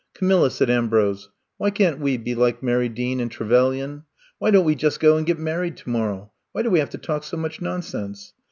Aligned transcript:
'* 0.09 0.13
Camilla,'' 0.15 0.49
said 0.49 0.67
Ambrose, 0.71 1.29
why 1.57 1.69
can't 1.69 1.99
we 1.99 2.17
be 2.17 2.33
like 2.33 2.63
Mary 2.63 2.89
Dean 2.89 3.19
and 3.19 3.29
Trevelyan? 3.29 4.01
Why 4.39 4.49
don't 4.49 4.65
we 4.65 4.73
just 4.73 4.99
go 4.99 5.15
and 5.15 5.27
get 5.27 5.37
married 5.37 5.77
to 5.77 5.91
morrow? 5.91 6.31
Why 6.53 6.63
do 6.63 6.71
we 6.71 6.79
have 6.79 6.89
to 6.89 6.97
talk 6.97 7.23
so 7.23 7.37
much 7.37 7.61
nonsense! 7.61 8.33